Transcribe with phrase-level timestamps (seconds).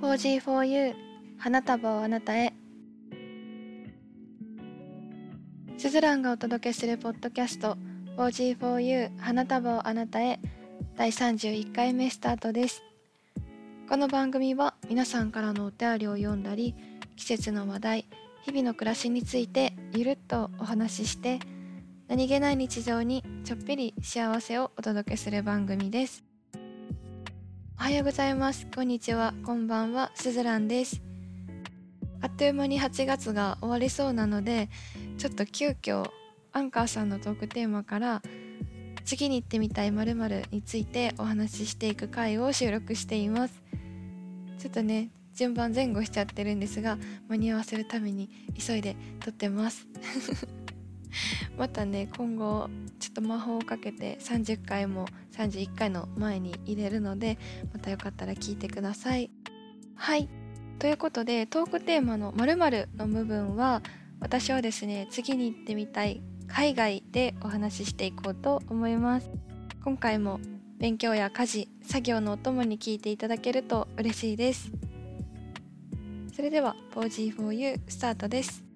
[0.00, 0.94] 4G4U
[1.38, 2.54] 花束をあなたへ。
[5.76, 7.76] スズランがお届けするポッドキャスト
[8.16, 10.40] 4G4U 花束をあなたへ。
[10.96, 12.82] 第31回目スタートです。
[13.90, 16.74] この番組は皆さんからのお便りを読んだり
[17.16, 18.06] 季節の話題
[18.42, 21.40] 日々の暮らしについてゆるっとお話しして
[22.08, 26.29] 何気ない日常にちょっぴり幸せをお届けする番組です。
[27.80, 28.66] おはようございます。
[28.74, 29.32] こんにちは。
[29.42, 30.12] こんばんは。
[30.14, 31.00] すずらんです。
[32.20, 34.68] あっという間に8月が終わりそうなので、
[35.16, 36.06] ちょっと急遽
[36.52, 38.20] アンカーさんのトークテーマから
[39.06, 43.62] 次に行ってみたい〇〇についてお話ししていく回を収録しています。
[44.58, 46.98] ちょっとね、順番前後しちゃってるんですが、
[47.30, 48.28] 間に合わせるために
[48.58, 49.88] 急いで撮ってます。
[51.56, 55.06] またね今後ちょっと魔法をかけて30回も
[55.40, 57.38] 31回の前に入れるので
[57.72, 59.30] またよかったら聞いてください。
[59.94, 60.28] はい。
[60.78, 63.82] ということでトークテーマの〇〇の部分は
[64.18, 69.30] 私はですね次に行ってみたい海外でお話ししていこうと思います。
[69.82, 70.40] 今回も
[70.78, 74.70] 勉強や家事作業のお供に聞いていただけると嬉しいです。
[76.34, 78.69] それでは 4G4U スタートです。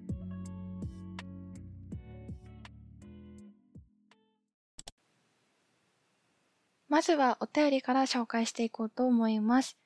[6.95, 9.77] まずはお便りから紹介していこうと思います。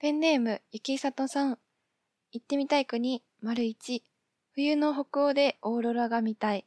[0.00, 1.58] ペンネーム、ゆきさとさん。
[2.32, 4.02] 行ってみたい国、丸一。
[4.52, 6.66] 冬の北欧でオーロラが見たい。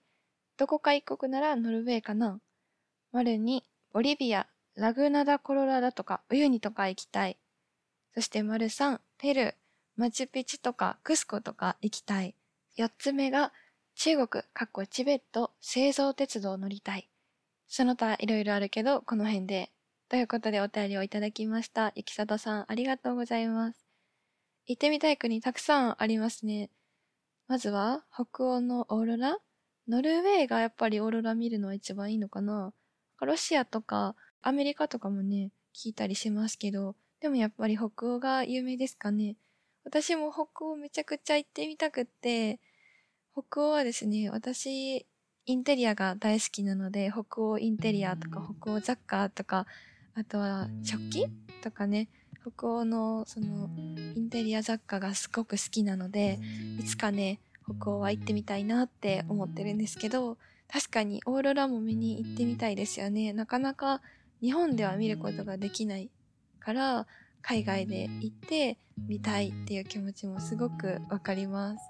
[0.55, 2.39] どこか一国ならノルウェーかな。
[3.11, 7.35] 丸二、ボリビア、ラグナダ・コロラダとかウユニとか行きたい。
[8.13, 9.53] そして丸三、ペルー、
[9.97, 12.35] マチュピチュとかクスコとか行きたい。
[12.77, 13.51] 四つ目が
[13.95, 17.09] 中国、かっこチベット、製造鉄道乗りたい。
[17.67, 19.69] その他いろいろあるけど、この辺で
[20.09, 21.91] ということでお便りをいただきました。
[21.95, 23.85] ゆきさとさん、ありがとうございます。
[24.65, 26.71] 行ってみたい国たくさんありますね。
[27.47, 29.37] まずは、北欧のオーロラ？
[29.87, 32.73] ノルウェーがやっぱりオーロラ見るのは一番いいのかな？
[33.21, 39.35] ロシアとかアメリカとかもね、聞いたりしますけど、でもやっぱり北欧が有名ですかね？
[39.83, 42.59] 私も北欧めちゃくちゃ行ってみたくって、
[43.33, 45.05] 北欧はですね、私、
[45.45, 49.67] インテリアが大好きなので、北欧インテリアとか北欧雑貨とか
[50.15, 51.27] あとは食器
[51.61, 52.07] とかね、
[52.41, 53.69] 北欧のその
[54.15, 56.39] インテリア雑貨がすごく好きなので、
[56.79, 60.37] いつかね、北欧は行ってみたいなって思ってるんですけど、
[60.71, 63.33] 確かにオーロラも見に行ってみたいですよね。
[63.33, 64.01] なかなか
[64.41, 66.09] 日本では見ることができない
[66.59, 67.07] から、
[67.41, 68.77] 海外で行って
[69.07, 71.81] みたいっていう気持ちもすごくわかります。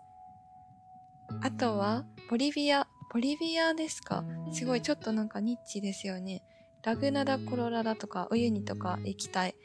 [1.41, 2.87] あとは、ボリビア。
[3.11, 4.23] ボリビアですか？
[4.53, 6.43] すごいちょっとなんかニッチですよね。
[6.81, 9.55] ラグナダ・コロラダとか、ウユニとか行きたい。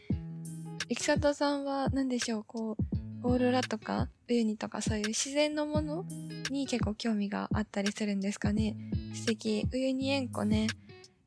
[0.89, 2.77] エキサトさんは何でしょう、こ
[3.23, 6.05] う、オーロラとか、ウユニとかそういう自然のもの
[6.51, 8.77] に結構興味があったりするんですかね？
[9.15, 9.65] 素敵。
[9.73, 10.67] ウユニ塩湖ね、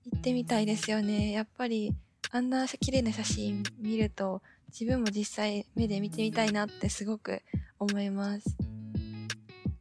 [0.06, 1.31] 行ってみたいですよね。
[1.31, 1.96] やっぱり、
[2.31, 7.42] あんな綺麗な写真見ると、自分も実際目で見てみたいなってすごく
[7.80, 8.58] 思います。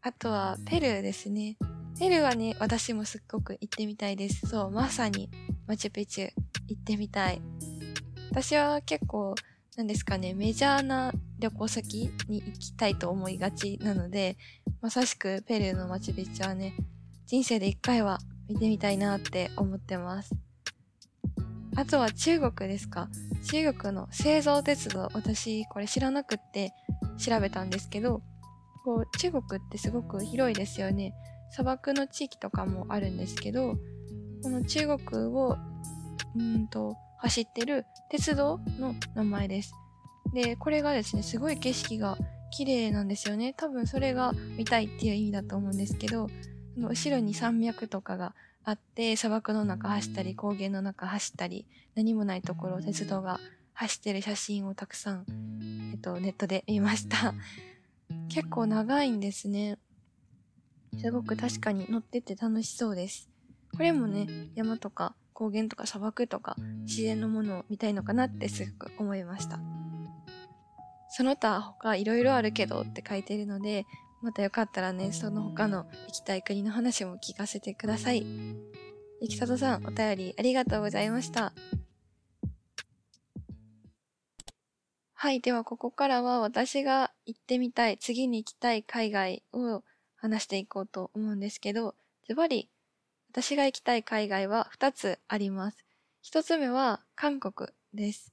[0.03, 1.57] あとは、ペルーですね。
[1.99, 4.47] ペルーはね、私もすっごく行ってみたいです。
[4.47, 5.29] そう、まさに
[5.67, 6.31] マチュピチュ
[6.69, 7.41] 行ってみたい。
[8.31, 9.35] 私は結構、
[9.77, 14.37] なんですかね、メジャーな旅行先に行きたいと思いがちなので、
[14.81, 16.75] まさしくペルーのマチュピチュはね、
[17.27, 18.19] 人生で一回は
[18.49, 20.35] 見てみたいなって思ってます。
[21.77, 23.09] あとは中国ですか。
[23.51, 26.73] 中国の製造鉄道、私これ知らなくって
[27.19, 28.23] 調べたんですけど、
[28.85, 31.13] こう中国ってすごく広いですよね。
[31.51, 33.75] 砂漠の地域とかもあるんですけど、
[34.47, 35.59] この中国を、
[36.37, 39.75] うんと、走ってる鉄道の名前です。
[40.33, 42.17] で、これがですね、すごい景色が
[42.53, 43.55] 綺麗なんですよね。
[43.57, 46.31] 多分それが見たいっていう意味だと思うんですけど、
[46.77, 51.67] 後ろに山脈とかがあって、砂漠の中走ったり、高原の中走ったり、
[51.97, 53.41] 何もないところを鉄道が
[53.75, 55.25] 走ってる写真をたくさん、
[55.93, 57.35] えっと、ネットで見ました。
[58.29, 59.77] 結構長いんですね。
[61.01, 63.29] すごく確かに乗ってて楽しそうです。
[63.77, 66.57] これもね、山とか高原とか砂漠とか
[66.87, 69.61] 自然のものを見たいのかなってすごく思いました。
[71.11, 73.85] その他他いろいろあるけどって書いてるので、
[74.23, 78.27] またよかったらね、その他の行きたい国の話も聞かせてください。
[79.21, 81.53] ゆきさとさん、お便りありがとうございました。
[85.13, 85.41] はい。
[85.41, 89.83] では、ここからは私が行ってみたい、次に行きたい海外を
[90.17, 91.95] 話していこうと思うんですけど、
[92.27, 92.69] ズバリ
[93.37, 95.85] 私が行きたい海外は2つあります。
[96.25, 98.33] 1つ目は韓国です。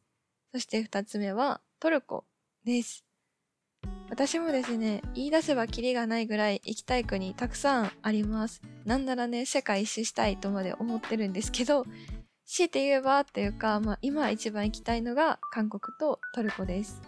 [0.54, 2.24] そして2つ目はトルコ
[2.64, 3.04] です。
[4.10, 8.62] 私もですね、言い出せばキリがないぐらい行きたい国たくさんあります。
[8.86, 11.86] なんならね、世界一周したいとまで思ってるんですけど、
[12.46, 17.02] 強いて言えばっていうか、まあ今一番行きたいのが韓国とトルコです。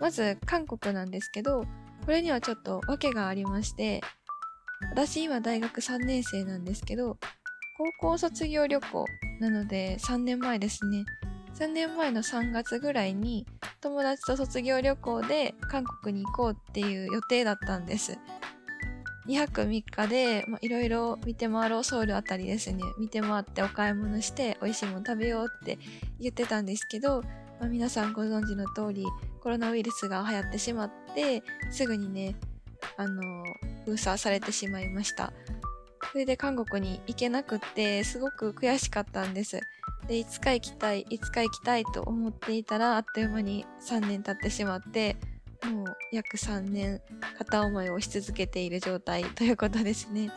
[0.00, 1.64] まず韓国なんですけど、
[2.04, 4.00] これにはちょっと訳がありまして、
[4.90, 7.16] 私今大学3年生なんですけど、
[8.00, 9.04] 高校卒業旅行
[9.40, 11.04] なので3年前ですね。
[11.54, 13.46] 3年前の3月ぐらいに
[13.80, 18.18] 友達と卒業旅行で韓国に行こうっていう予定だったんです。
[19.26, 25.78] 2泊3日でいろいろ見て回ろうソウルあたりですね見て回ってお買い物して美味しいもの食べようって
[26.18, 27.22] 言ってたんですけど、
[27.60, 29.06] まあ、皆さんご存知の通り
[29.40, 32.34] コロナウイルスが流行ってしまってすぐにね
[32.96, 33.22] あの
[33.84, 35.32] 封鎖されてしまいました。
[36.10, 39.60] それで韓国に行けなくってすごく悔しかったんです。
[40.06, 45.16] でいつか行きたいいつか行きたいと思っていたらあっという間に3年経ってしまって
[45.70, 47.00] もう約3年
[47.38, 50.30] 片思いをし続けている状態 ということですね。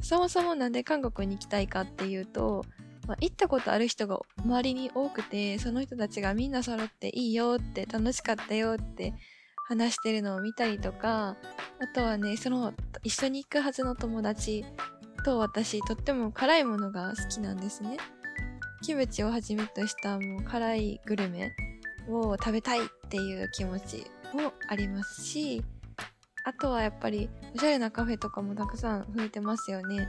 [0.00, 2.64] そもそもなんで韓国に行きたいかっていうと、
[3.06, 9.12] まあ、行ったことある人が周りに多くてその人たちがみんな揃っていいよって楽しかったよって
[9.68, 11.36] 話してるのを見たりとか
[11.78, 12.72] あとはねその
[13.04, 14.64] 一緒に行くはずの友達
[15.24, 17.98] と私とっても辛いものが好きなんですね。
[18.82, 21.52] キムチをはじめとしたもう辛いグルメ
[22.08, 25.64] を食べたいっていう気持ちもありますし
[26.44, 30.08] あとはやっぱりおしゃれなカフェとかもたくさん増えてますよね。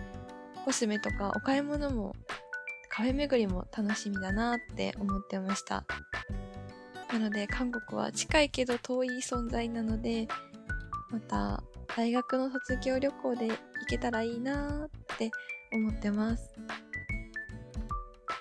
[0.64, 2.14] コスメとかお買い物も
[2.90, 5.86] カフェ巡りも楽しみだなって思ってました。
[7.12, 10.28] なので韓国は近いけど遠い存在なので
[11.10, 11.64] また
[11.96, 13.56] 大学の卒業旅行で行
[13.88, 15.32] けたらいいなって
[15.74, 16.54] 思ってます。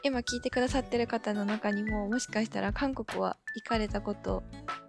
[0.04, 4.44] 今聞いてくださってる方の中にももしかしたら韓国は行かれたこと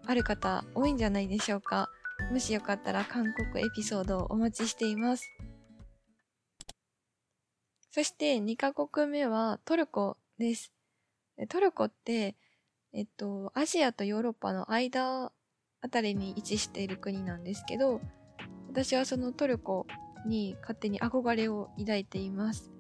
[0.06, 1.90] ある方多いんじゃないでしょうか。
[2.32, 5.24] もしよかったら韓国エピソードをお待ちしています。
[7.92, 10.72] そして2カ国目はトルコです。
[11.48, 12.36] トルコって
[12.94, 15.32] えっとアジアとヨーロッパの間
[15.82, 18.02] あたりに位置している国なんですけど
[18.70, 19.88] 私はそのトルコ
[20.26, 22.72] に勝手に憧れを抱いています。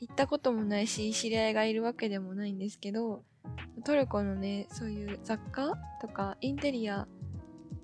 [0.00, 3.24] 行ったこともないし知り合いがいるわけでもないんですけど
[3.84, 7.08] トルコのねそういう雑貨とかインテリア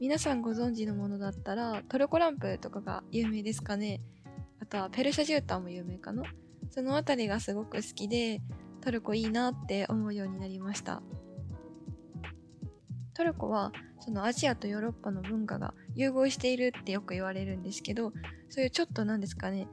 [0.00, 4.00] 皆さんご存知のものだったらトルコランプとかが有名ですかね。
[4.60, 6.22] あとはペルシャ絨毯も有名かな。
[6.70, 8.40] その辺りがすごく好きで
[8.84, 11.02] トルコいいなって思うようになりました。
[13.14, 18.12] トルコはそのアジアとヨーロッパの文化が融合しているってよく言われるんですけど
[18.50, 19.68] そういうちょっとなんですかね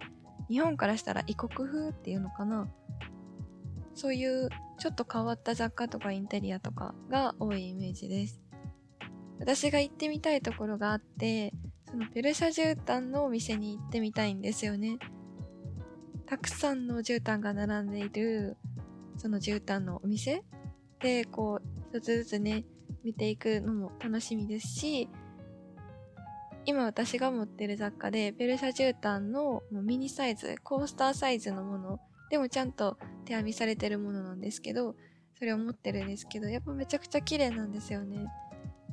[0.48, 2.70] 日本からしたら異国風っていうのかな。
[3.94, 4.50] そういう
[4.80, 8.42] ちょっと変わった雑貨とかインテリアとかが多いイメージです。
[9.40, 11.52] 私が行ってみたいところがあって
[11.90, 14.98] そのペルシャ絨毯のお店に行ってみたいんですよね。
[16.26, 18.56] たくさんの絨毯が並んでいる
[19.22, 20.42] その絨毯のお店？
[21.00, 22.66] でこう一つずつね
[23.04, 25.10] 見ていくのも楽しみですし
[26.66, 32.00] 今私が持ってる雑貨でペルシャ絨毯のミニサイズコースターサイズのもの
[32.32, 34.96] でもちゃんと手編みされてるものなんですけど
[35.38, 38.26] それを持ってるんですけどやっぱめちゃくちゃ綺麗なんですよね。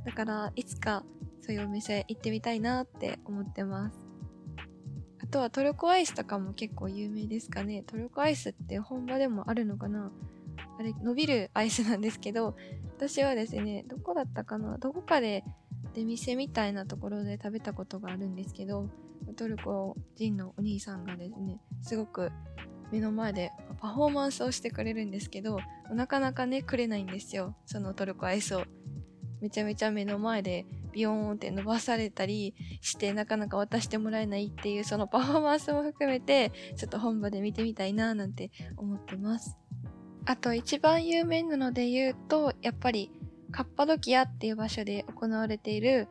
[0.04, 1.04] だからいつか
[1.40, 4.07] そういうお店行ってみたいなって思ってます。
[5.30, 7.82] とはトルコアイスとかも結構有名ですかね。
[7.82, 10.10] トルコアイスって本場でもあるのかな。
[10.78, 12.56] あれ伸びるアイスなんですけど
[12.96, 14.78] 私はですねどこだったかな。
[14.78, 15.44] どこかで
[15.94, 18.88] 出店みたいなところで食べたことがあるんですけど
[19.36, 22.30] トルコ人のお兄さんがですねすごく
[22.90, 25.58] 目の前でパフォーマンスをしてくれるんですけど
[25.92, 27.56] なかなかねくれないんですよ。
[27.66, 28.64] そのトルコアイスを。
[29.40, 39.56] めちゃめちゃ目の前でビヨーンって伸ばされたりしてなかなか渡してもらえないっていうそのパフォーマンスも含めてちょっと本場で見てみたいななんて思ってます
[40.24, 43.10] あと一番有名なので言うとやっぱり
[43.50, 46.08] カッパドキアっていう場所で行われている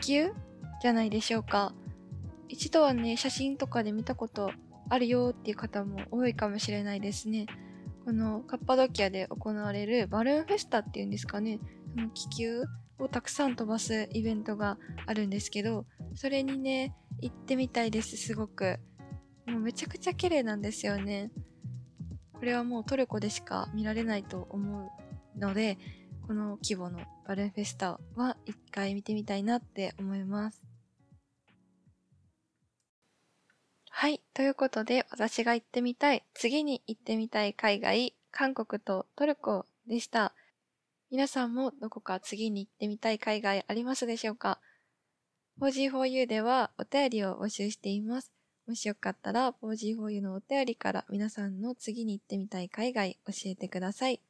[0.00, 0.32] 気球
[0.80, 1.74] じゃないでしょうか。
[2.48, 4.52] 一度はね、写真とかで見たこと
[4.88, 7.46] あるよっていう方も多いかもしれないですね。
[8.04, 11.60] このカッパドキアで行われるバルーンフェスタっていうんですかね。
[11.94, 12.64] その気球
[12.98, 18.78] をたくさん飛ばすイベントがあるんですけど、それにね、行ってみたいです、すごく。
[19.46, 21.30] もうめちゃくちゃ綺麗なんですよね。
[22.32, 24.92] これはもうトルコでしか見られないと思
[25.36, 25.78] うので、
[26.26, 30.68] この規模のバルーンフェスタは一回見てみたいなって思います。
[33.90, 34.22] はい。
[34.34, 40.34] ということで、私が行ってみたい、次に行ってみたい海外、韓国とトルコでした。
[41.10, 44.60] 皆さんもどこか次に行ってみたい海外ありますでしょうか
[45.58, 48.30] ?4G4U ではお便りを募集しています。
[48.66, 54.20] もしよかったら 4G4U のお便りから皆さんの次に行ってみたい海外教えてください。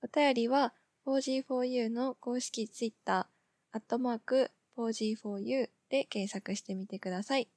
[0.00, 0.74] お便りは
[1.06, 3.26] 4G4U の公式 Twitter、
[3.72, 7.48] アットマーク 4G4U で検索してみてください。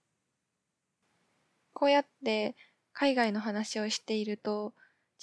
[1.74, 2.56] こうやって
[2.94, 4.74] 海外の話をしていると、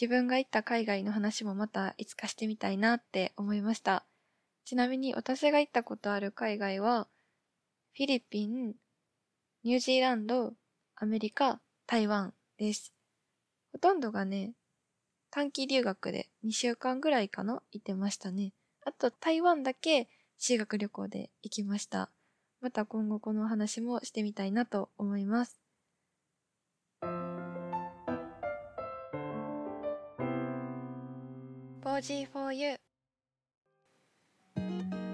[0.01, 4.05] 自分が行った海外の話もまたいつかしてみたいなって思いました。
[4.65, 7.07] ちなみに私が行ったことある海外は、
[7.97, 8.75] フィリピン、
[9.63, 10.53] ニュージーランド、
[10.97, 12.93] アメリカ、台湾です。
[13.73, 14.55] ほとんどがね、
[15.31, 18.53] 短期留学で2週間ぐらいかな行ってましたね。
[18.85, 20.09] あと台湾だけ
[20.39, 22.11] 修学旅行で行きました。
[22.61, 25.64] また今後この話もしてみたいなと思います。
[31.95, 32.75] 4G4U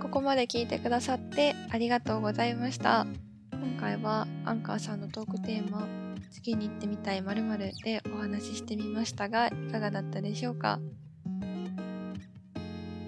[0.01, 3.07] ここまで聞いてくださってありがとうございました。
[3.53, 5.87] 今回はアンカーさんのトークテーマ
[6.31, 10.81] 次に行ってみたい〇〇でお話ししてみましたがいかがだったでしょうか？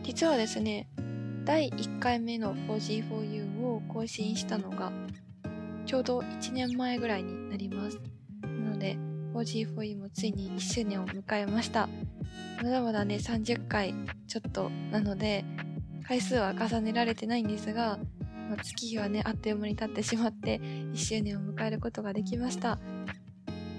[0.03, 0.91] 実はですね
[1.47, 4.93] 第1回目の 4G4U を更新したのが
[5.87, 7.99] ちょうど1年前ぐらいになります。
[8.43, 8.99] なので
[9.35, 11.89] 4G4U もついに1周年を迎えました。
[12.63, 13.95] まだまだね30回
[14.29, 15.45] ちょっとなので
[16.07, 17.99] 回数は重ねられてないんですが、
[18.49, 22.79] まあ、月日はねあっという間に経ってしまって1周年を迎えることができました。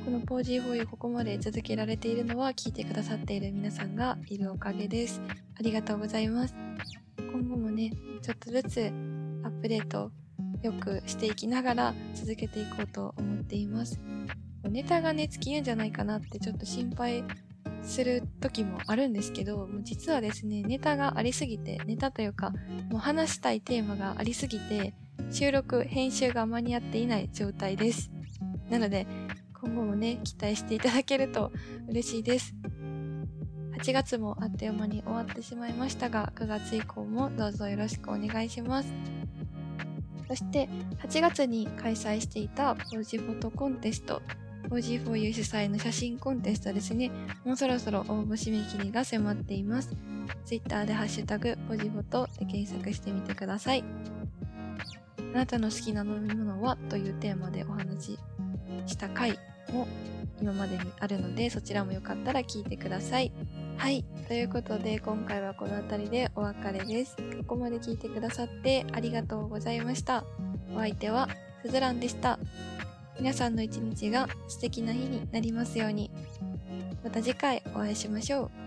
[0.05, 5.21] この 4G4U ここまで続けられているのは聞いてくださっている皆さんがいるおかげです。
[5.57, 6.55] ありがとうございます。
[7.17, 7.91] 今後もね
[8.21, 8.79] ちょっとずつ
[9.43, 10.11] アップデート
[10.61, 13.99] よくしていきながら続けていこうと思っています。
[14.69, 17.23] ネタがね尽きるんじゃないかなってちょっと心配
[17.83, 22.51] する時もあるんですけど、もう実はですね、ネタがありすぎて、ネタというか、
[22.89, 24.93] もう話したいテーマがありすぎて、
[25.31, 28.11] 収録、編集が間に合っていない状態です。
[28.69, 29.05] なので、
[29.61, 31.51] 今後もね、期待していただけると
[31.87, 32.55] 嬉しいです。
[33.77, 38.93] 8月もあっという間に終わってしまいましたが、9月以降もどうぞよろしくお願いします。
[40.27, 40.69] そして、
[41.01, 44.21] 8月に開催していたポージフォトコンテスト
[44.73, 47.11] 4G4U 主催の写真コンテストですね。
[47.45, 49.95] もうそろそろ応募締め切りが迫っています。
[50.45, 53.83] Twitter でハッシュタグ、ポジフォトで検索してみてください。
[55.33, 58.19] あなたの好きな飲み物はというテーマでお話し
[58.85, 59.39] した回
[59.71, 59.87] も
[60.41, 63.31] 今までにあるので、そちらもよかったら聞いてください。
[63.77, 64.03] はい。
[64.27, 67.15] ということで、今回はこの辺りでお別れです。
[67.15, 70.23] ここまで聞いてくださってありがとうございました。
[70.75, 71.29] お相手は、
[71.63, 72.39] すずらんでした。
[73.19, 76.11] 皆さんの一日が素敵な日になりますように。
[77.03, 78.62] また次回お会いしましょう。